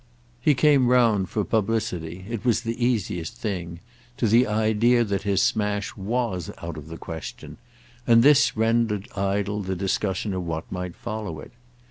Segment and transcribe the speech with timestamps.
[0.41, 6.49] He came round, for publicity—it was the easiest thing—to the idea that his smash was
[6.59, 7.57] out of the question,
[8.07, 11.51] and this rendered idle the discussion of what might follow it.